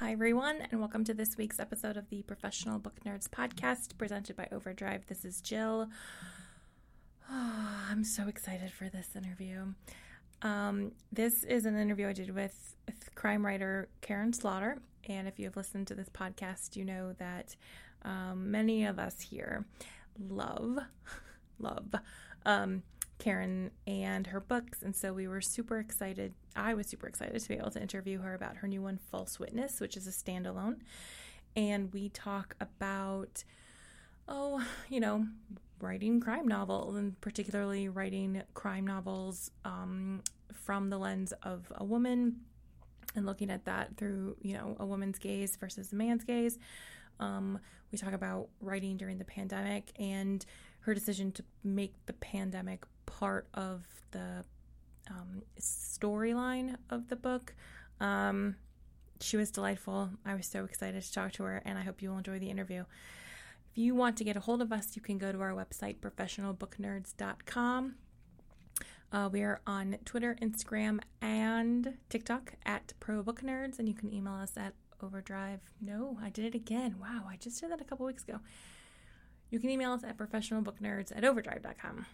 [0.00, 4.34] Hi, everyone, and welcome to this week's episode of the Professional Book Nerds podcast presented
[4.34, 5.04] by Overdrive.
[5.06, 5.90] This is Jill.
[7.30, 9.74] Oh, I'm so excited for this interview.
[10.40, 12.74] Um, this is an interview I did with
[13.14, 14.78] crime writer Karin Slaughter.
[15.06, 17.54] And if you have listened to this podcast, you know that
[18.00, 19.66] um, many of us here
[20.18, 20.78] love,
[21.58, 21.94] love
[22.46, 22.84] um,
[23.20, 24.82] Karin and her books.
[24.82, 26.34] And so we were super excited.
[26.56, 29.38] I was super excited to be able to interview her about her new one, False
[29.38, 30.78] Witness, which is a standalone.
[31.54, 33.44] And we talk about,
[34.26, 35.26] oh, you know,
[35.80, 42.40] writing crime novels and particularly writing crime novels um, from the lens of a woman
[43.14, 46.58] and looking at that through, you know, a woman's gaze versus a man's gaze.
[47.18, 47.58] Um,
[47.92, 50.44] we talk about writing during the pandemic and
[50.80, 54.44] her decision to make the pandemic part of the
[55.10, 57.54] um, storyline of the book.
[58.00, 58.56] Um,
[59.20, 60.10] she was delightful.
[60.24, 62.50] I was so excited to talk to her, and I hope you will enjoy the
[62.50, 62.84] interview.
[63.70, 65.98] If you want to get a hold of us, you can go to our website,
[65.98, 67.94] professionalbooknerds.com.
[69.12, 74.12] Uh, we are on Twitter, Instagram, and TikTok at Pro Book Nerds, and you can
[74.12, 75.60] email us at overdrive.
[75.80, 76.96] No, I did it again.
[77.00, 78.38] Wow, I just did that a couple weeks ago.
[79.50, 82.06] You can email us at professionalbooknerds at overdrive.com.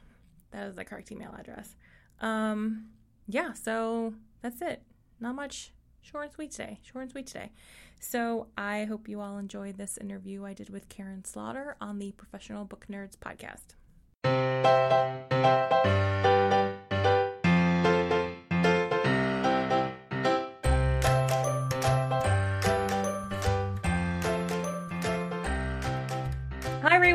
[0.51, 1.77] That is the correct email address.
[2.21, 2.87] Um,
[3.27, 4.83] yeah, so that's it.
[5.21, 6.79] Not much short and sweet today.
[6.83, 7.51] Short and sweet today.
[8.01, 12.13] So I hope you all enjoyed this interview I did with Karin Slaughter on the
[12.13, 13.75] Professional Book Nerds podcast.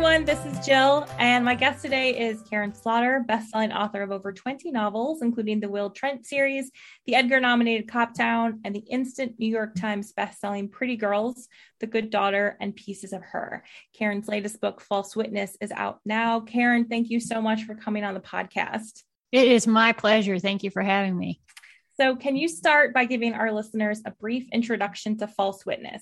[0.01, 0.25] Everyone.
[0.25, 4.71] This is Jill, and my guest today is Karin Slaughter, best-selling author of over 20
[4.71, 6.71] novels, including the Will Trent series,
[7.05, 11.47] the Edgar-nominated Cop Town, and the instant New York Times best-selling Pretty Girls,
[11.79, 13.63] The Good Daughter, and Pieces of Her.
[13.95, 16.39] Karin's latest book, False Witness, is out now.
[16.39, 19.03] Karin, thank you so much for coming on the podcast.
[19.31, 20.39] It is my pleasure.
[20.39, 21.41] Thank you for having me.
[21.97, 26.01] So, can you start by giving our listeners a brief introduction to False Witness?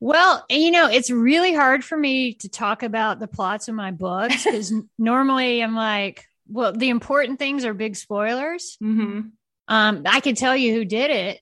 [0.00, 3.90] Well, you know, it's really hard for me to talk about the plots of my
[3.90, 8.76] books because normally I'm like, well, the important things are big spoilers.
[8.82, 9.28] Mm-hmm.
[9.68, 11.40] Um, I can tell you who did it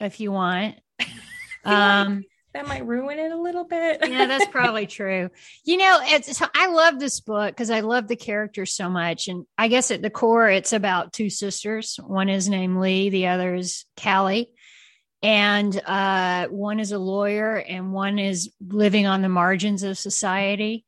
[0.00, 0.76] if you want.
[1.66, 4.00] Um, that might ruin it a little bit.
[4.06, 5.30] yeah, that's probably true.
[5.64, 9.28] You know, it's so I love this book because I love the characters so much,
[9.28, 11.98] and I guess at the core, it's about two sisters.
[12.04, 14.50] One is named Leigh, the other is Callie
[15.24, 20.84] and uh, one is a lawyer and one is living on the margins of society.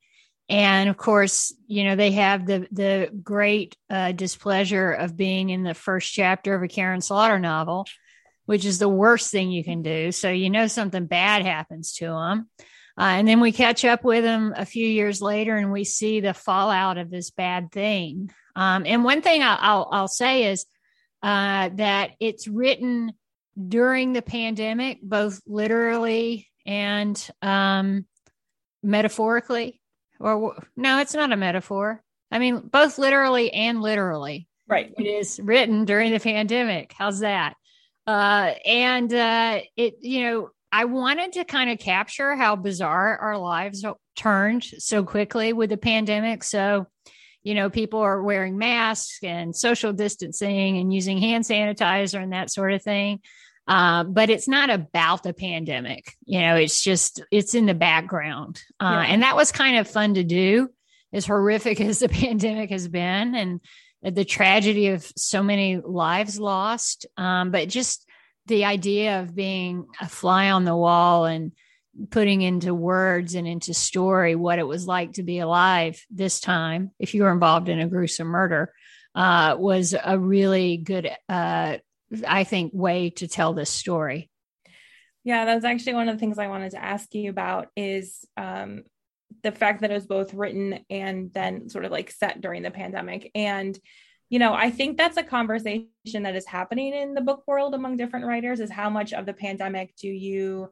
[0.47, 5.63] And of course you know they have the the great uh, displeasure of being in
[5.63, 7.85] the first chapter of a karin slaughter novel
[8.45, 10.09] which is the worst thing you can do.
[10.13, 12.49] So you know something bad happens to them
[12.97, 16.19] uh, and then we catch up with them a few years later and we see
[16.19, 18.31] the fallout of this bad thing.
[18.55, 20.65] Um, and one thing I'll, I'll, I'll say is
[21.21, 23.11] uh, that it's written
[23.67, 28.05] during the pandemic, both literally and um,
[28.83, 29.81] metaphorically.
[30.19, 32.03] Or no, it's not a metaphor.
[32.31, 34.47] I mean, both literally and literally.
[34.67, 34.93] Right.
[34.97, 36.93] It is written during the pandemic.
[36.97, 37.55] How's that?
[38.05, 43.37] Uh, and uh, it, you know, I wanted to kind of capture how bizarre our
[43.37, 43.85] lives
[44.15, 46.43] turned so quickly with the pandemic.
[46.43, 46.87] So,
[47.43, 52.51] you know, people are wearing masks and social distancing and using hand sanitizer and that
[52.51, 53.19] sort of thing.
[53.67, 56.15] Uh, but it's not about the pandemic.
[56.25, 59.13] You know, it's just it's in the background, uh, yeah.
[59.13, 60.69] and that was kind of fun to do.
[61.13, 63.61] As horrific as the pandemic has been, and
[64.01, 68.05] the tragedy of so many lives lost, um, but just
[68.45, 71.51] the idea of being a fly on the wall and
[72.09, 76.91] putting into words and into story what it was like to be alive this time,
[76.99, 78.71] if you were involved in a gruesome murder,
[79.15, 81.77] uh, was a really good uh,
[82.25, 84.29] I think, way to tell this story.
[85.23, 88.83] Yeah, that's actually one of the things I wanted to ask you about is um,
[89.43, 92.71] the fact that it was both written and then sort of like set during the
[92.71, 93.31] pandemic.
[93.35, 93.77] And
[94.29, 95.87] you know, I think that's a conversation
[96.23, 99.33] that is happening in the book world among different writers is how much of the
[99.33, 100.69] pandemic do you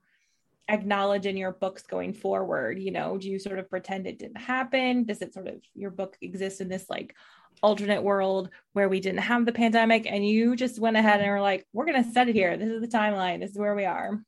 [0.67, 2.79] acknowledge in your books going forward?
[2.79, 5.05] You know, do you sort of pretend it didn't happen?
[5.05, 7.15] Does it sort of your book exist in this like
[7.61, 11.41] alternate world where we didn't have the pandemic and you just went ahead and were
[11.41, 12.57] like, we're going to set it here.
[12.57, 13.39] This is the timeline.
[13.39, 14.21] This is where we are.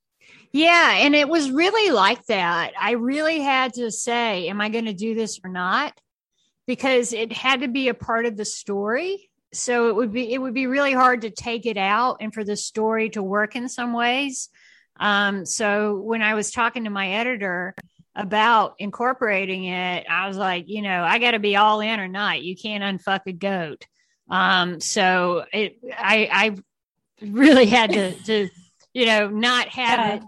[0.51, 0.97] Yeah.
[0.97, 2.73] And it was really like that.
[2.79, 5.93] I really had to say, am I going to do this or not?
[6.65, 9.29] Because it had to be a part of the story.
[9.53, 12.43] So it would be it would be really hard to take it out and for
[12.43, 14.49] the story to work in some ways.
[14.99, 17.73] Um, so when I was talking to my editor
[18.17, 22.07] about incorporating it, I was like, you know, I got to be all in or
[22.07, 22.41] not.
[22.41, 23.85] You can't unfuck a goat.
[24.29, 28.49] Um, so it, I, I really had to, to,
[28.93, 30.23] you know, not have it,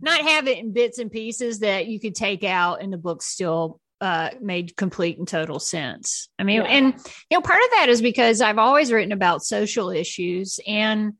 [0.00, 3.22] not have it in bits and pieces that you could take out and the book
[3.22, 6.28] still uh, made complete and total sense.
[6.38, 6.68] I mean, yeah.
[6.68, 6.94] and
[7.30, 11.14] you know, part of that is because I've always written about social issues, and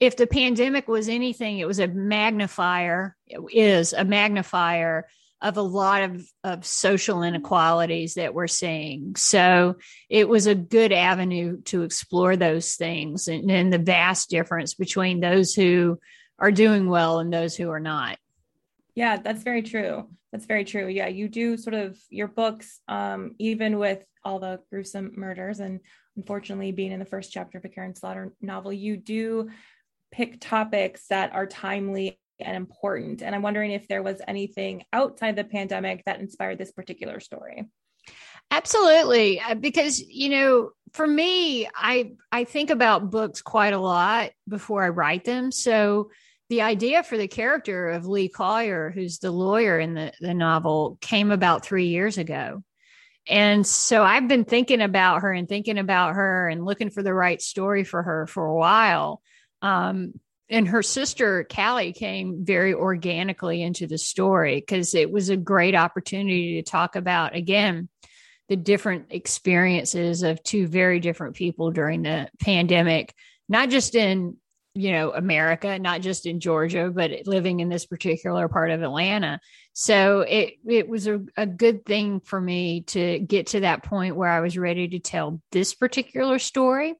[0.00, 3.16] if the pandemic was anything, it was a magnifier.
[3.26, 5.06] It is a magnifier
[5.40, 9.14] of a lot of, of social inequalities that we're seeing.
[9.16, 9.76] So
[10.08, 15.20] it was a good avenue to explore those things and, and the vast difference between
[15.20, 15.98] those who
[16.38, 18.18] are doing well and those who are not.
[18.94, 20.08] Yeah, that's very true.
[20.32, 20.88] That's very true.
[20.88, 25.80] Yeah, you do sort of your books, um, even with all the gruesome murders and
[26.16, 29.50] unfortunately being in the first chapter of a Karin Slaughter novel, you do
[30.10, 33.22] pick topics that are timely and important.
[33.22, 37.64] And I'm wondering if there was anything outside the pandemic that inspired this particular story.
[38.50, 44.30] Absolutely, uh, because you know, for me, I I think about books quite a lot
[44.48, 45.52] before I write them.
[45.52, 46.10] So
[46.48, 50.96] the idea for the character of Leigh Collier, who's the lawyer in the, the novel,
[51.02, 52.62] came about three years ago.
[53.28, 57.12] And so I've been thinking about her and thinking about her and looking for the
[57.12, 59.20] right story for her for a while.
[59.60, 60.14] Um,
[60.50, 65.74] and her sister Callie came very organically into the story because it was a great
[65.74, 67.88] opportunity to talk about again
[68.48, 73.14] the different experiences of two very different people during the pandemic,
[73.48, 74.36] not just in
[74.74, 79.40] you know America, not just in Georgia, but living in this particular part of Atlanta.
[79.74, 84.16] So it it was a, a good thing for me to get to that point
[84.16, 86.94] where I was ready to tell this particular story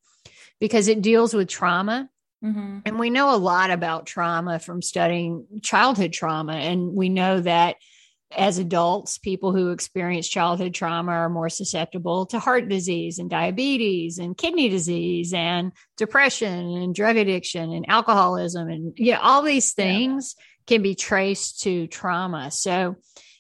[0.61, 2.09] because it deals with trauma
[2.45, 2.81] Mm-hmm.
[2.85, 6.55] And we know a lot about trauma from studying childhood trauma.
[6.55, 7.77] And we know that
[8.37, 14.19] as adults, people who experience childhood trauma are more susceptible to heart disease and diabetes
[14.19, 18.69] and kidney disease and depression and drug addiction and alcoholism.
[18.69, 20.45] And yeah, all these things yeah.
[20.67, 22.51] can be traced to trauma.
[22.51, 22.97] So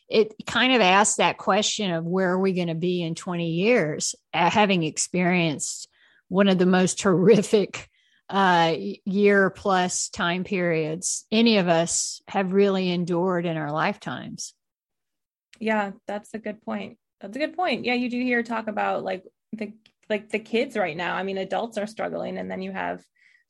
[0.09, 3.47] it kind of asks that question of where are we going to be in 20
[3.47, 5.87] years, uh, having experienced
[6.29, 7.89] one of the most horrific
[8.31, 14.55] uh, year plus time periods any of us have really endured in our lifetimes.
[15.59, 16.99] Yeah, that's a good point.
[17.21, 17.85] That's a good point.
[17.85, 19.73] Yeah, you do hear talk about like the
[20.09, 21.17] like the kids right now.
[21.17, 23.03] I mean, adults are struggling, and then you have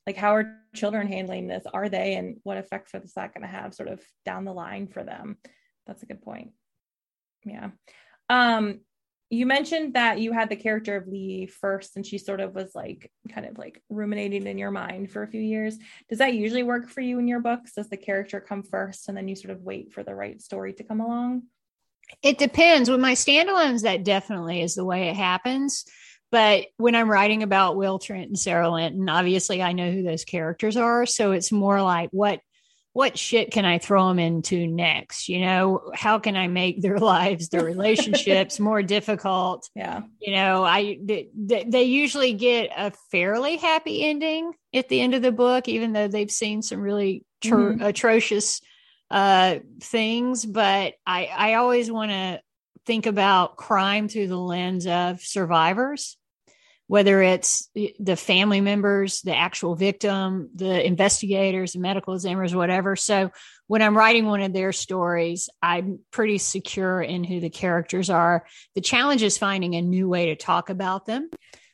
[0.07, 1.65] like how are children handling this?
[1.71, 4.87] Are they, and what effects is that going to have sort of down the line
[4.87, 5.37] for them?
[5.85, 6.51] That's a good point.
[7.45, 7.71] Yeah.
[8.29, 8.81] Um,
[9.29, 12.73] you mentioned that you had the character of Leigh first, and she sort of was
[12.73, 15.77] like kind of like ruminating in your mind for a few years.
[16.09, 17.73] Does that usually work for you in your books?
[17.73, 20.73] Does the character come first and then you sort of wait for the right story
[20.73, 21.43] to come along?
[22.23, 22.89] It depends.
[22.89, 25.85] With my standalones, that definitely is the way it happens.
[26.31, 30.25] But when I'm writing about Will Trent and Sara Linton, obviously I know who those
[30.25, 31.05] characters are.
[31.05, 32.41] So it's more like what
[32.99, 35.29] what shit can I throw them into next?
[35.29, 39.69] You know, how can I make their lives, their relationships more difficult?
[39.73, 40.01] Yeah.
[40.19, 45.21] You know, I they, they usually get a fairly happy ending at the end of
[45.21, 47.83] the book, even though they've seen some really tr- mm-hmm.
[47.83, 48.59] atrocious
[49.09, 50.45] uh, things.
[50.45, 52.41] But I I always want to
[52.85, 56.17] think about crime through the lens of survivors
[56.89, 57.69] whether it's
[57.99, 62.95] the family members, the actual victim, the investigators, the medical examiners, whatever.
[62.95, 63.29] So
[63.67, 68.43] when I'm writing one of their stories, I'm pretty secure in who the characters are.
[68.73, 71.29] The challenge is finding a new way to talk about them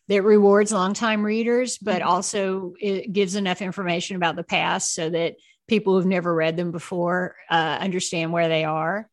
[0.09, 2.09] that rewards longtime readers, but mm-hmm.
[2.09, 5.35] also it gives enough information about the past so that
[5.69, 9.09] people who've never read them before uh, understand where they are.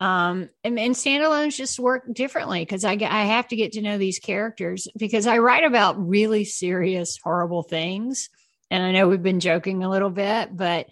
[0.00, 3.96] Um, and, and standalones just work differently because I, I have to get to know
[3.96, 8.28] these characters because I write about really serious, horrible things.
[8.70, 10.88] And I know we've been joking a little bit, but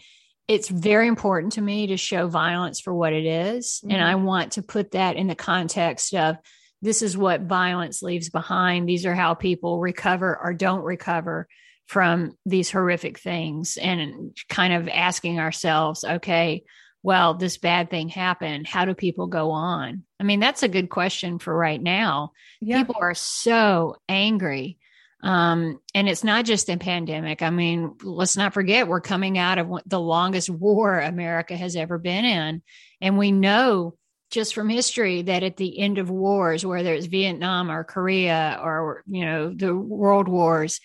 [0.49, 3.81] it's very important to me to show violence for what it is.
[3.81, 3.93] Mm-hmm.
[3.93, 6.37] And I want to put that in the context of
[6.81, 8.89] this is what violence leaves behind.
[8.89, 11.49] These are how people recover or don't recover
[11.87, 16.65] from these horrific things and kind of asking ourselves, okay,
[17.03, 18.67] well, this bad thing happened.
[18.67, 20.05] How do people go on?
[20.21, 22.33] I mean, that's a good question for right now.
[22.61, 22.79] Yeah.
[22.79, 24.79] People are so angry.
[25.23, 27.43] Um, and it's not just the pandemic.
[27.43, 31.99] I mean, let's not forget we're coming out of the longest war America has ever
[31.99, 32.63] been in.
[33.01, 33.97] And we know
[34.31, 39.05] just from history that at the end of wars, whether it's Vietnam or Korea or,
[39.07, 40.81] you know, the world wars,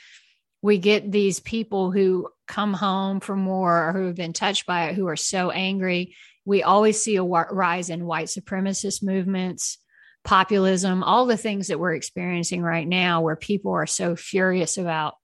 [0.61, 4.85] we get these people who come home from war or who have been touched by
[4.85, 6.15] it who are so angry.
[6.45, 9.77] We always see a rise in white supremacist movements,
[10.23, 15.15] populism, all the things that we're experiencing right now, where people are so furious about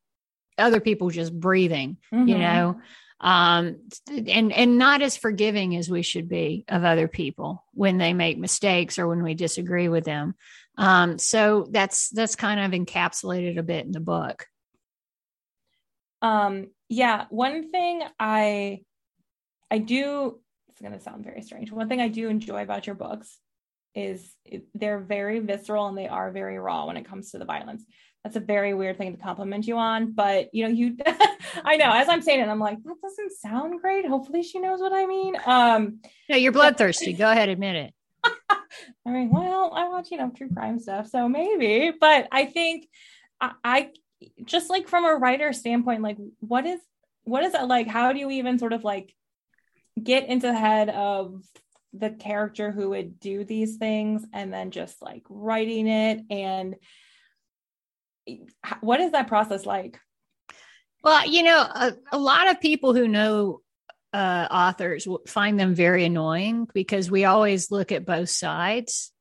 [0.57, 2.27] other people just breathing, mm-hmm.
[2.27, 2.79] you know,
[3.19, 3.77] um,
[4.09, 8.37] and and not as forgiving as we should be of other people when they make
[8.37, 10.35] mistakes or when we disagree with them.
[10.77, 14.47] Um, so that's that's kind of encapsulated a bit in the book.
[16.23, 18.81] Um, yeah, one thing I
[19.69, 20.39] I do
[20.69, 21.71] it's going to sound very strange.
[21.71, 23.37] One thing I do enjoy about your books
[23.93, 24.35] is
[24.73, 27.85] they're very visceral and they are very raw when it comes to the violence.
[28.23, 30.97] That's a very weird thing to compliment you on, but you know, you
[31.63, 34.07] I know as I'm saying it, I'm like, that doesn't sound great.
[34.07, 35.35] Hopefully she knows what I mean.
[35.45, 35.99] Um
[36.29, 37.13] No, you're bloodthirsty.
[37.13, 37.93] Go ahead, admit it.
[39.05, 42.87] I mean, well, I watch, you know, true crime stuff, so maybe, but I think
[43.39, 43.89] I, I
[44.43, 46.79] just like from a writer standpoint, like what is
[47.23, 47.87] what is that like?
[47.87, 49.13] How do you even sort of like
[50.01, 51.43] get into the head of
[51.93, 56.75] the character who would do these things and then just like writing it and
[58.81, 59.99] what is that process like?
[61.03, 63.59] Well, you know, a, a lot of people who know
[64.13, 69.12] uh, authors find them very annoying because we always look at both sides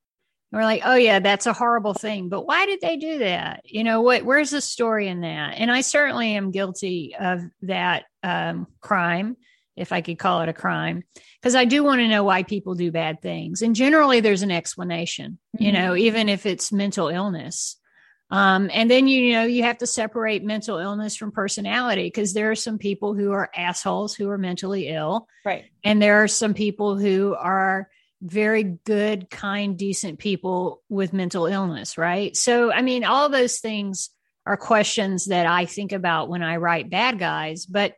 [0.52, 2.28] we're like, oh yeah, that's a horrible thing.
[2.28, 3.62] But why did they do that?
[3.64, 5.54] You know, what where's the story in that?
[5.56, 9.36] And I certainly am guilty of that um, crime,
[9.76, 11.04] if I could call it a crime,
[11.40, 13.62] because I do want to know why people do bad things.
[13.62, 15.64] And generally there's an explanation, mm-hmm.
[15.64, 17.76] you know, even if it's mental illness.
[18.30, 22.50] Um, and then you know you have to separate mental illness from personality because there
[22.50, 25.66] are some people who are assholes who are mentally ill, right?
[25.84, 27.90] And there are some people who are
[28.22, 32.36] very good, kind, decent people with mental illness, right?
[32.36, 34.10] So, I mean, all those things
[34.46, 37.66] are questions that I think about when I write bad guys.
[37.66, 37.94] But,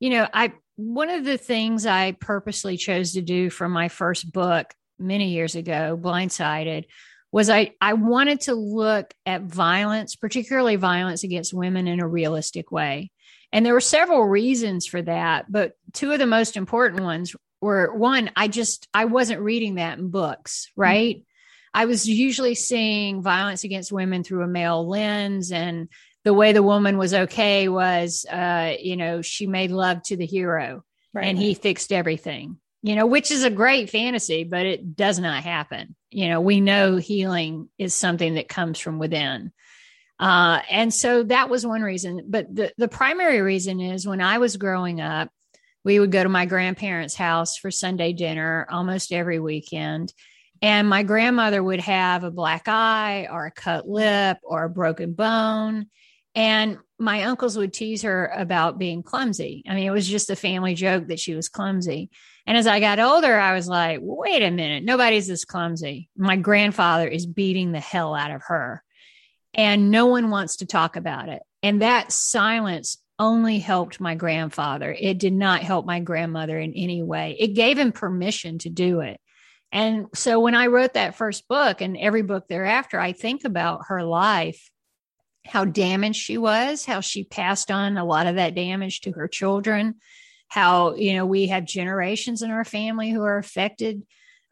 [0.00, 4.32] you know, I, one of the things I purposely chose to do for my first
[4.32, 6.86] book many years ago, Blindsighted,
[7.32, 12.72] was I, I wanted to look at violence, particularly violence against women in a realistic
[12.72, 13.12] way.
[13.52, 17.94] And there were several reasons for that, but two of the most important ones were
[17.94, 20.80] one, I just I wasn't reading that in books, mm-hmm.
[20.80, 21.16] right?
[21.16, 21.24] Mm-hmm.
[21.72, 25.88] I was usually seeing violence against women through a male lens and
[26.24, 30.26] the way the woman was okay was uh, you know, she made love to the
[30.26, 31.26] hero right.
[31.26, 32.58] and he fixed everything.
[32.82, 35.94] You know, which is a great fantasy, but it does not happen.
[36.10, 39.52] You know, we know healing is something that comes from within.
[40.18, 42.24] Uh, and so that was one reason.
[42.28, 45.30] But the, the primary reason is when I was growing up,
[45.84, 50.12] we would go to my grandparents' house for Sunday dinner almost every weekend.
[50.62, 55.14] And my grandmother would have a black eye or a cut lip or a broken
[55.14, 55.86] bone.
[56.34, 59.64] And my uncles would tease her about being clumsy.
[59.66, 62.10] I mean, it was just a family joke that she was clumsy.
[62.46, 66.08] And as I got older, I was like, wait a minute, nobody's this clumsy.
[66.16, 68.82] My grandfather is beating the hell out of her.
[69.54, 71.42] And no one wants to talk about it.
[71.62, 74.96] And that silence only helped my grandfather.
[74.98, 77.36] It did not help my grandmother in any way.
[77.38, 79.20] It gave him permission to do it.
[79.70, 83.82] And so when I wrote that first book and every book thereafter, I think about
[83.88, 84.68] her life,
[85.46, 89.28] how damaged she was, how she passed on a lot of that damage to her
[89.28, 89.96] children,
[90.48, 94.02] how, you know, we have generations in our family who are affected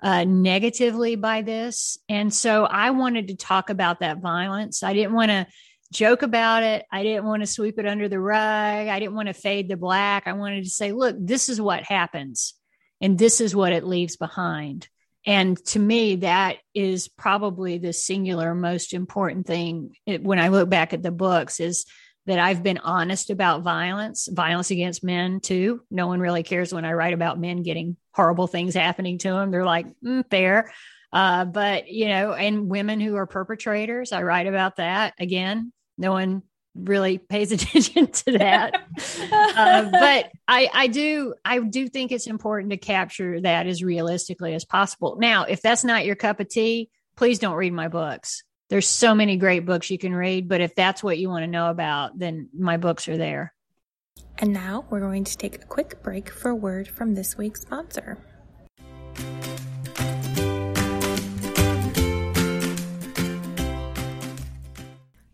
[0.00, 1.98] uh, negatively by this.
[2.08, 4.82] And so I wanted to talk about that violence.
[4.84, 5.46] I didn't want to
[5.92, 6.84] joke about it.
[6.92, 8.88] I didn't want to sweep it under the rug.
[8.88, 10.26] I didn't want to fade the black.
[10.26, 12.54] I wanted to say, look, this is what happens
[13.00, 14.88] and this is what it leaves behind.
[15.26, 20.92] And to me, that is probably the singular most important thing when I look back
[20.92, 21.86] at the books is
[22.26, 25.82] that I've been honest about violence, violence against men too.
[25.90, 29.50] No one really cares when I write about men getting horrible things happening to them.
[29.50, 30.70] They're like, mm, fair.
[31.10, 36.12] Uh, but, you know, and women who are perpetrators, I write about that again no
[36.12, 36.42] one
[36.74, 38.74] really pays attention to that.
[39.32, 44.54] uh, but I, I do, I do think it's important to capture that as realistically
[44.54, 45.16] as possible.
[45.18, 48.44] Now, if that's not your cup of tea, please don't read my books.
[48.70, 51.46] There's so many great books you can read, but if that's what you want to
[51.46, 53.54] know about, then my books are there.
[54.38, 57.62] And now we're going to take a quick break for a word from this week's
[57.62, 58.18] sponsor.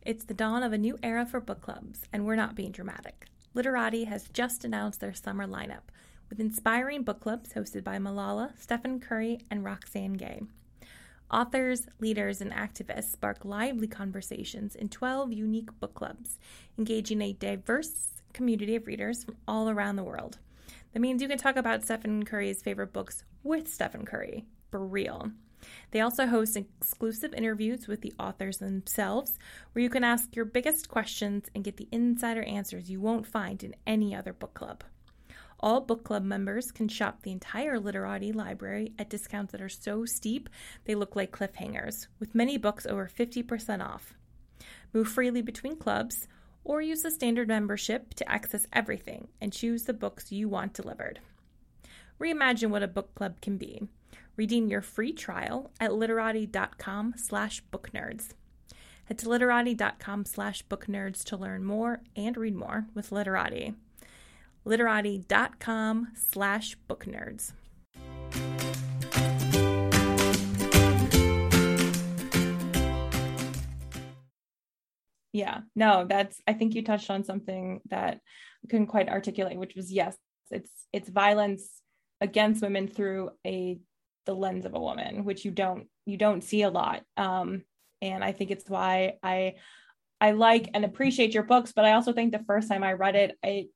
[0.04, 3.24] It's the dawn of a new era for book clubs, and we're not being dramatic.
[3.54, 5.88] Literati has just announced their summer lineup
[6.28, 10.42] with inspiring book clubs hosted by Malala, Stephen Curry, and Roxane Gay.
[11.30, 16.38] Authors, leaders, and activists spark lively conversations in 12 unique book clubs,
[16.76, 20.38] engaging a diverse community of readers from all around the world.
[20.92, 25.32] That means you can talk about Stephen Curry's favorite books with Stephen Curry, for real.
[25.90, 29.38] They also host exclusive interviews with the authors themselves,
[29.72, 33.62] where you can ask your biggest questions and get the insider answers you won't find
[33.62, 34.84] in any other book club.
[35.60, 40.04] All book club members can shop the entire Literati library at discounts that are so
[40.04, 40.48] steep
[40.84, 44.14] they look like cliffhangers, with many books over 50% off.
[44.92, 46.28] Move freely between clubs,
[46.64, 51.20] or use the standard membership to access everything and choose the books you want delivered.
[52.20, 53.88] Reimagine what a book club can be.
[54.36, 58.34] Redeem your free trial at literati.com slash booknerds.
[59.06, 63.74] Head to literati.com slash booknerds to learn more and read more with Literati.
[64.64, 67.52] literati.com slash booknerds.
[75.32, 78.20] Yeah, no, that's I think you touched on something that
[78.64, 80.16] I couldn't quite articulate, which was yes,
[80.50, 81.68] it's it's violence
[82.20, 83.80] against women through a
[84.26, 87.02] the lens of a woman, which you don't you don't see a lot.
[87.16, 87.62] Um,
[88.02, 89.54] and I think it's why I
[90.20, 93.16] I like and appreciate your books, but I also think the first time I read
[93.16, 93.66] it, I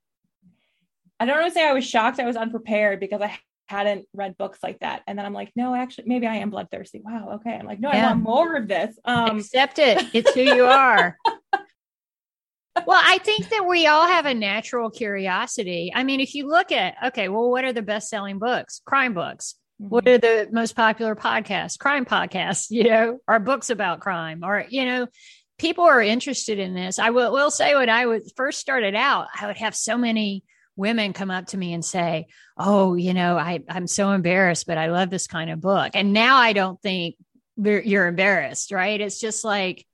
[1.19, 3.37] I don't want to say I was shocked, I was unprepared because I
[3.67, 5.03] hadn't read books like that.
[5.05, 7.01] And then I'm like, no, actually, maybe I am bloodthirsty.
[7.03, 7.53] Wow, okay.
[7.53, 8.05] I'm like, no, yeah.
[8.05, 8.97] I want more of this.
[9.05, 10.07] Um, Accept it.
[10.13, 11.17] It's who you are.
[11.53, 15.91] well, I think that we all have a natural curiosity.
[15.93, 18.81] I mean, if you look at, okay, well, what are the best selling books?
[18.85, 19.55] Crime books.
[19.81, 19.89] Mm-hmm.
[19.89, 21.77] What are the most popular podcasts?
[21.79, 25.07] Crime podcasts, you know, or books about crime, or, you know,
[25.57, 26.99] people are interested in this.
[26.99, 30.43] I will, will say when I was first started out, I would have so many
[30.75, 34.77] women come up to me and say, Oh, you know, I, I'm so embarrassed, but
[34.77, 35.91] I love this kind of book.
[35.93, 37.15] And now I don't think
[37.57, 38.99] you're embarrassed, right?
[38.99, 39.85] It's just like,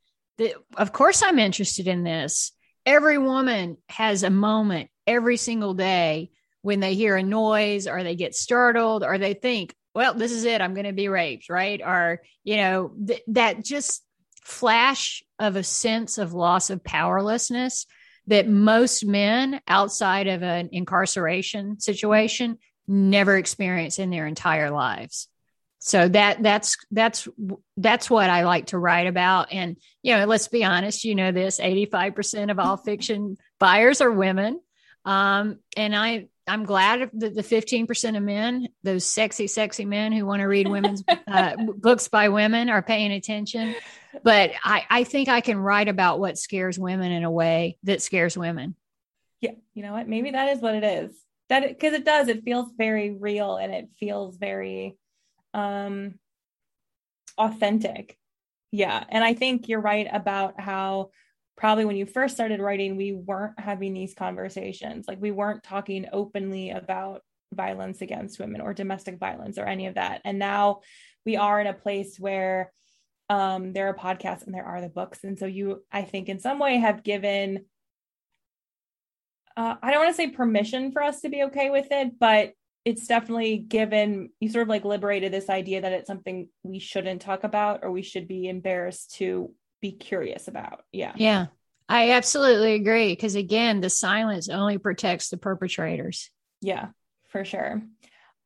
[0.78, 2.52] of course I'm interested in this.
[2.86, 6.30] Every woman has a moment every single day
[6.66, 10.46] when they hear a noise or they get startled or they think, well, this is
[10.46, 10.62] it.
[10.62, 11.80] I'm going to be raped, right?
[11.80, 14.04] Or, you know, th- that just
[14.44, 17.86] flash of a sense of loss of powerlessness
[18.26, 25.28] that most men outside of an incarceration situation never experience in their entire lives
[25.80, 27.28] so that that's that's
[27.78, 31.32] that's what i like to write about and you know let's be honest you know
[31.32, 34.60] this 85% of all fiction buyers are women
[35.04, 40.26] um, and i i'm glad that the 15% of men those sexy sexy men who
[40.26, 43.76] want to read women's uh, books by women are paying attention
[44.24, 48.02] but I, I think I can write about what scares women in a way that
[48.02, 48.76] scares women.
[49.42, 50.08] Yeah, you know what?
[50.08, 51.16] Maybe that is what it is.
[51.50, 52.28] That because it, it does.
[52.28, 54.98] It feels very real and it feels very
[55.54, 56.16] um
[57.38, 58.18] authentic.
[58.72, 61.12] Yeah, and I think you're right about how
[61.58, 65.08] probably when you first started writing, we weren't having these conversations.
[65.08, 67.22] Like we weren't talking openly about
[67.54, 70.22] violence against women or domestic violence or any of that.
[70.26, 70.82] And now
[71.26, 72.72] we are in a place where
[73.30, 75.24] um, there are podcasts and there are the books.
[75.24, 77.66] And so you, I think, in some way have given,
[79.58, 82.54] uh, I don't want to say permission for us to be okay with it, but
[82.84, 87.22] it's definitely given, you sort of like liberated this idea that it's something we shouldn't
[87.22, 90.84] talk about or we should be embarrassed to be curious about.
[90.92, 91.14] Yeah.
[91.16, 91.48] Yeah.
[91.88, 93.12] I absolutely agree.
[93.12, 96.30] Because again, the silence only protects the perpetrators.
[96.62, 96.88] Yeah,
[97.30, 97.84] for sure.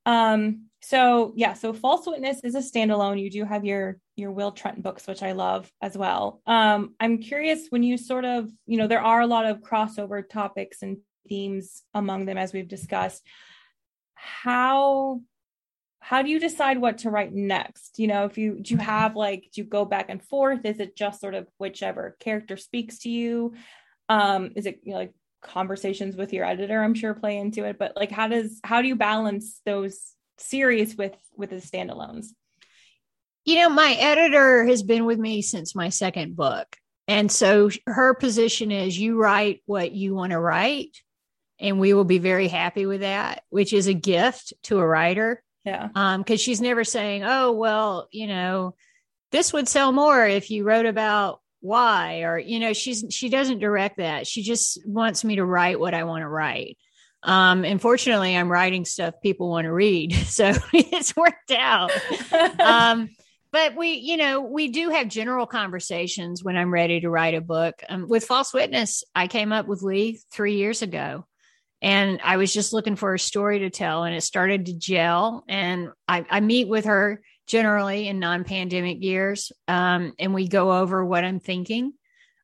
[0.06, 3.22] Um, so yeah, so False Witness is a standalone.
[3.22, 6.42] You do have your your Will Trent books, which I love as well.
[6.46, 10.28] Um, I'm curious when you sort of, you know, there are a lot of crossover
[10.28, 13.26] topics and themes among them, as we've discussed.
[14.16, 15.22] How
[16.10, 18.00] how do you decide what to write next?
[18.00, 20.66] You know, if you do you have like do you go back and forth?
[20.66, 23.54] Is it just sort of whichever character speaks to you?
[24.10, 26.82] Um, is it you know, like conversations with your editor?
[26.82, 30.96] I'm sure play into it, but like how does how do you balance those series
[30.96, 32.30] with with the standalones?
[33.46, 36.76] You know, my editor has been with me since my second book.
[37.08, 40.98] And so her position is you write what you want to write,
[41.60, 45.44] and we will be very happy with that, which is a gift to a writer.
[45.66, 45.90] Yeah.
[45.94, 48.76] Um, because she's never saying, Oh, well, you know,
[49.32, 53.60] this would sell more if you wrote about why or you know she's she doesn't
[53.60, 54.28] direct that.
[54.28, 56.78] She just wants me to write what i want to write.
[57.24, 61.92] Um unfortunately i'm writing stuff people want to read so it's worked out.
[62.60, 63.10] Um
[63.52, 67.42] but we you know we do have general conversations when i'm ready to write a
[67.42, 67.84] book.
[67.90, 71.26] Um, with false witness i came up with leigh three years ago
[71.82, 75.44] and i was just looking for a story to tell and it started to gel.
[75.48, 81.04] And i, I meet with her generally in non-pandemic years um, and we go over
[81.06, 81.94] what i'm thinking.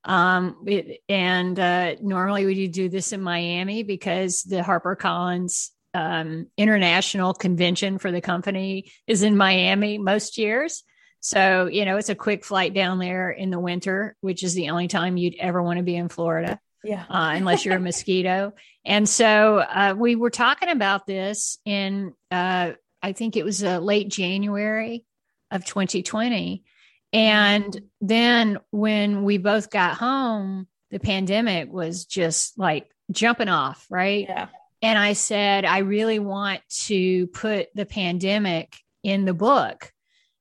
[0.07, 7.33] Um, it, and uh, normally we do this in miami because the harpercollins um, international
[7.33, 10.83] convention for the company is in miami most years.
[11.21, 14.69] So you know it's a quick flight down there in the winter which is the
[14.69, 18.53] only time you'd ever want to be in florida yeah uh, unless you're a mosquito
[18.85, 22.71] and so uh, we were talking about this in uh,
[23.05, 25.05] I think it was uh, late January
[25.51, 26.63] of 2020.
[27.13, 34.25] And then when we both got home, the pandemic was just like jumping off, right?
[34.27, 34.47] Yeah.
[34.81, 39.91] And I said, I really want to put the pandemic in the book.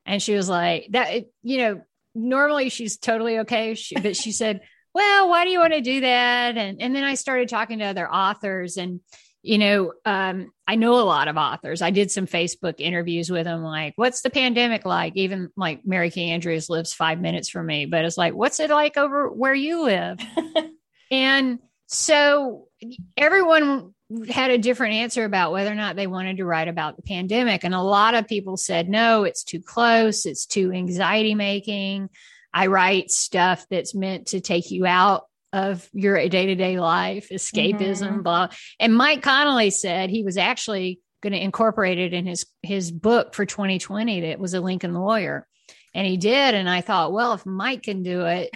[0.06, 1.82] And she was like, that, you know,
[2.14, 3.74] normally she's totally okay.
[3.74, 4.62] She, but she said,
[4.94, 6.56] well, why do you want to do that?
[6.56, 9.00] And, and then I started talking to other authors and,
[9.42, 11.82] you know, um, I know a lot of authors.
[11.82, 15.16] I did some Facebook interviews with them, like, what's the pandemic like?
[15.16, 18.70] Even like Mary Kay Andrews lives five minutes from me, but it's like, what's it
[18.70, 20.20] like over where you live?
[21.10, 22.68] and so
[23.16, 23.94] everyone
[24.30, 27.64] had a different answer about whether or not they wanted to write about the pandemic.
[27.64, 32.10] And a lot of people said, no, it's too close, it's too anxiety making.
[32.54, 37.28] I write stuff that's meant to take you out of your day to day life,
[37.30, 38.22] escapism, mm-hmm.
[38.22, 38.48] blah.
[38.78, 43.34] And Mike Connelly said he was actually going to incorporate it in his his book
[43.34, 45.46] for 2020 that was a Lincoln lawyer,
[45.92, 46.54] and he did.
[46.54, 48.50] And I thought, well, if Mike can do it,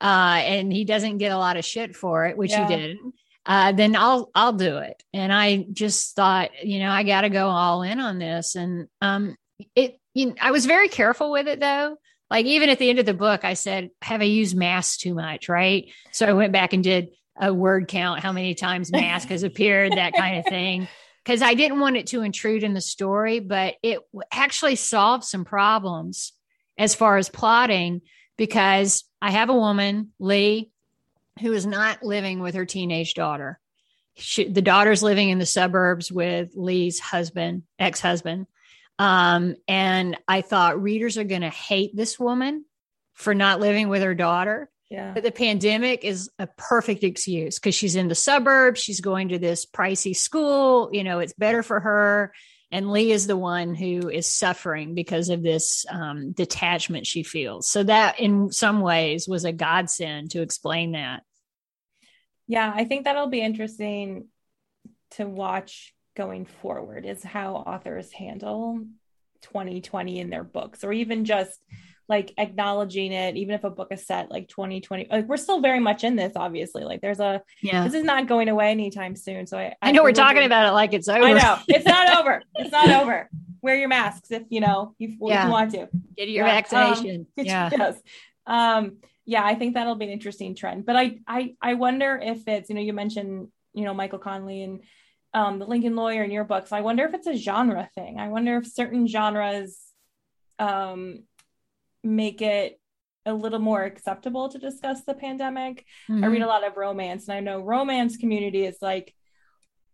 [0.00, 2.66] uh, and he doesn't get a lot of shit for it, which yeah.
[2.66, 2.96] he did.
[3.44, 5.02] Uh, then I'll I'll do it.
[5.12, 8.56] And I just thought, you know, I got to go all in on this.
[8.56, 9.36] And um,
[9.74, 11.96] it, you know, I was very careful with it though
[12.30, 15.14] like even at the end of the book, I said, have I used mask too
[15.14, 15.48] much?
[15.48, 15.92] Right.
[16.12, 19.92] So I went back and did a word count, how many times mask has appeared,
[19.92, 20.88] that kind of thing.
[21.24, 23.98] Because I didn't want it to intrude in the story, but it
[24.30, 26.32] actually solved some problems
[26.78, 28.02] as far as plotting
[28.36, 30.70] because I have a woman, Leigh,
[31.40, 33.58] who is not living with her teenage daughter.
[34.14, 38.46] She, the daughter's living in the suburbs with Leigh's husband, ex husband.
[38.98, 42.64] Um, and I thought readers are going to hate this woman
[43.14, 44.70] for not living with her daughter.
[44.90, 45.12] Yeah.
[45.12, 48.80] But the pandemic is a perfect excuse because she's in the suburbs.
[48.80, 50.90] She's going to this pricey school.
[50.92, 52.32] You know, it's better for her.
[52.70, 57.70] And Leigh is the one who is suffering because of this um, detachment she feels.
[57.70, 61.22] So, that in some ways was a godsend to explain that.
[62.48, 64.28] Yeah, I think that'll be interesting
[65.12, 68.80] to watch going forward is how authors handle
[69.42, 71.60] 2020 in their books or even just
[72.08, 75.80] like acknowledging it even if a book is set like 2020 like we're still very
[75.80, 76.84] much in this obviously.
[76.84, 77.84] Like there's a yeah.
[77.84, 80.68] this is not going away anytime soon so i i, I know we're talking about
[80.68, 81.58] it like it's over i know.
[81.68, 82.42] it's not over.
[82.54, 83.28] It's not over.
[83.62, 85.40] Wear your masks if you know you, yeah.
[85.40, 85.88] if you want to.
[86.16, 86.54] Get your yeah.
[86.54, 87.70] vaccination um, yeah.
[87.72, 88.00] yes.
[88.46, 92.46] um yeah i think that'll be an interesting trend but i i i wonder if
[92.46, 94.82] it's you know you mentioned you know michael connelly and
[95.34, 96.72] um, the Lincoln Lawyer in your books.
[96.72, 98.18] I wonder if it's a genre thing.
[98.18, 99.78] I wonder if certain genres
[100.58, 101.24] um,
[102.02, 102.80] make it
[103.26, 105.84] a little more acceptable to discuss the pandemic.
[106.08, 106.24] Mm-hmm.
[106.24, 109.14] I read a lot of romance, and I know romance community is like,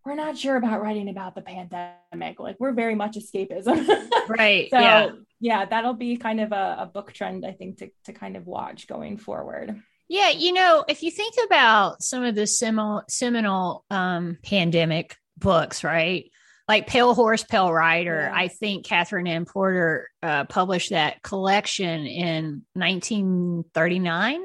[0.04, 2.38] we're not sure about writing about the pandemic.
[2.40, 4.08] Like we're very much escapism.
[4.28, 4.68] right.
[4.70, 5.10] So yeah.
[5.40, 8.46] yeah, that'll be kind of a, a book trend, I think, to to kind of
[8.46, 9.80] watch going forward.
[10.08, 15.84] Yeah, you know, if you think about some of the seminal, seminal um, pandemic books,
[15.84, 16.30] right?
[16.68, 18.30] Like Pale Horse, Pale Rider.
[18.30, 18.34] Yeah.
[18.34, 24.40] I think Katherine Anne Porter uh, published that collection in 1939,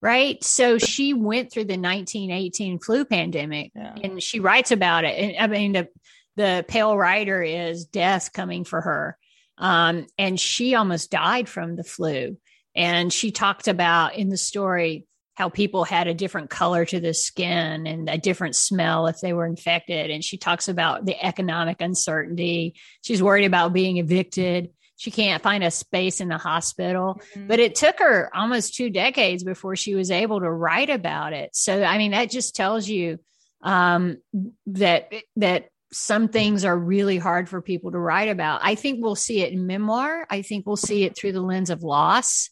[0.00, 0.42] right?
[0.44, 3.94] So she went through the 1918 flu pandemic yeah.
[4.02, 5.18] and she writes about it.
[5.18, 5.88] And I mean, the,
[6.36, 9.18] the Pale Rider is death coming for her.
[9.58, 12.38] Um, and she almost died from the flu.
[12.74, 17.12] And she talked about in the story how people had a different color to the
[17.12, 20.10] skin and a different smell if they were infected.
[20.10, 22.74] And she talks about the economic uncertainty.
[23.02, 24.70] She's worried about being evicted.
[24.96, 27.20] She can't find a space in the hospital.
[27.34, 27.48] Mm-hmm.
[27.48, 31.50] But it took her almost two decades before she was able to write about it.
[31.56, 33.18] So, I mean, that just tells you
[33.60, 34.18] um,
[34.66, 38.60] that that some things are really hard for people to write about.
[38.62, 40.26] I think we'll see it in memoir.
[40.30, 42.50] I think we'll see it through the lens of loss.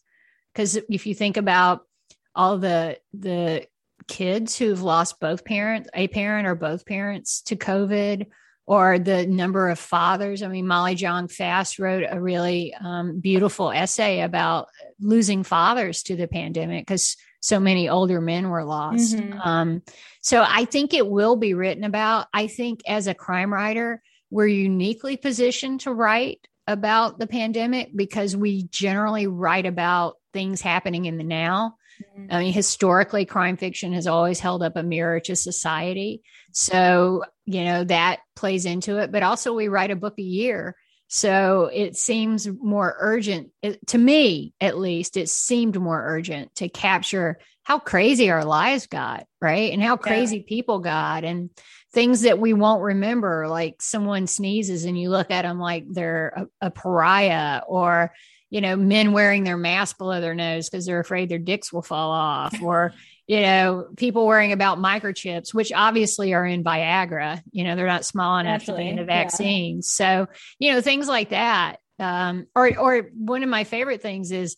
[0.53, 1.81] Because if you think about
[2.35, 3.67] all the the
[4.07, 8.27] kids who've lost both parents, a parent or both parents to COVID,
[8.65, 10.41] or the number of fathers.
[10.41, 14.69] I mean, Molly Jong-Fast wrote a really um, beautiful essay about
[14.99, 19.17] losing fathers to the pandemic because so many older men were lost.
[19.17, 19.39] Mm-hmm.
[19.41, 19.81] Um,
[20.21, 22.27] so I think it will be written about.
[22.33, 28.35] I think as a crime writer, we're uniquely positioned to write about the pandemic because
[28.35, 31.75] we generally write about things happening in the now.
[32.01, 32.27] Mm-hmm.
[32.29, 36.21] I mean, historically, crime fiction has always held up a mirror to society.
[36.51, 39.11] So, you know, that plays into it.
[39.11, 40.75] But also, we write a book a year.
[41.07, 46.69] So it seems more urgent it, to me, at least, it seemed more urgent to
[46.69, 49.71] capture how crazy our lives got, right?
[49.71, 50.43] And how crazy yeah.
[50.47, 51.49] people got and
[51.93, 56.47] things that we won't remember, like someone sneezes and you look at them like they're
[56.61, 58.11] a, a pariah or,
[58.53, 61.81] you know, men wearing their mask below their nose because they're afraid their dicks will
[61.81, 62.93] fall off or,
[63.25, 67.41] you know, people worrying about microchips, which obviously are in Viagra.
[67.51, 69.97] You know, they're not small enough to be in the vaccines.
[69.99, 70.25] Yeah.
[70.27, 71.77] So, you know, things like that.
[71.97, 74.55] Um, or, or one of my favorite things is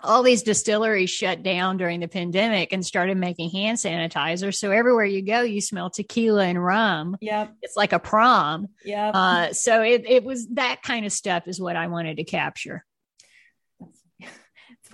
[0.00, 4.54] all these distilleries shut down during the pandemic and started making hand sanitizer.
[4.54, 7.16] So everywhere you go, you smell tequila and rum.
[7.22, 7.54] Yep.
[7.62, 8.68] It's like a prom.
[8.84, 9.08] Yeah.
[9.08, 12.84] Uh, so it, it was that kind of stuff is what I wanted to capture.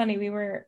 [0.00, 0.16] Funny.
[0.16, 0.64] We were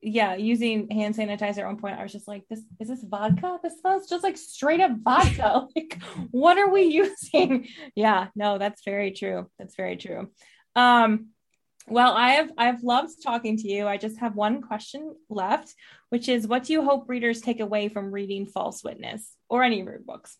[0.00, 3.58] yeah, using hand sanitizer at one point, I was just like, "This is this vodka?
[3.62, 5.66] This smells just like straight up vodka.
[5.76, 9.50] like, what are we using?" Yeah, no, that's very true.
[9.58, 10.30] That's very true.
[10.74, 11.26] Um,
[11.88, 13.86] well, I have I've loved talking to you.
[13.86, 15.74] I just have one question left,
[16.08, 19.80] which is, what do you hope readers take away from reading False Witness or any
[19.80, 20.38] of your books?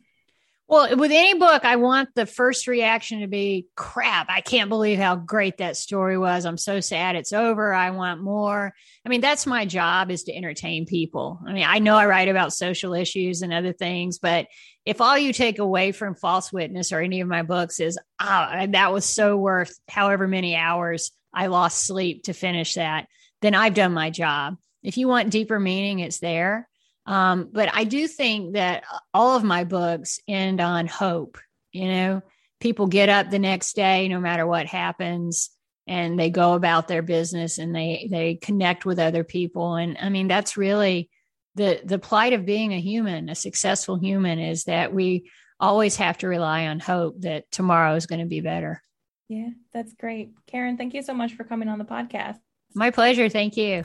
[0.70, 4.30] Well, with any book, I want the first reaction to be crap.
[4.30, 6.46] I can't believe how great that story was.
[6.46, 7.74] I'm so sad it's over.
[7.74, 8.72] I want more.
[9.04, 11.40] I mean, that's my job is to entertain people.
[11.44, 14.46] I mean, I know I write about social issues and other things, but
[14.86, 18.66] if all you take away from False Witness or any of my books is, oh,
[18.68, 23.08] that was so worth however many hours I lost sleep to finish that,
[23.42, 24.56] then I've done my job.
[24.84, 26.69] If you want deeper meaning, it's there.
[27.10, 31.38] Um, but I do think that all of my books end on hope.
[31.72, 32.22] You know,
[32.60, 35.50] people get up the next day, no matter what happens,
[35.88, 39.74] and they go about their business and they they connect with other people.
[39.74, 41.10] And I mean, that's really
[41.56, 46.16] the the plight of being a human, a successful human, is that we always have
[46.18, 48.80] to rely on hope that tomorrow is going to be better.
[49.28, 50.30] Yeah, that's great.
[50.46, 52.38] Karin, thank you so much for coming on the podcast.
[52.72, 53.28] My pleasure.
[53.28, 53.84] Thank you.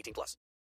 [0.00, 0.36] 18 plus.